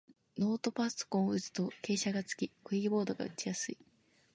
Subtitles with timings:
[0.39, 3.77] ノートパソコンを開くと傾斜がつき、キーボードが打ちやすい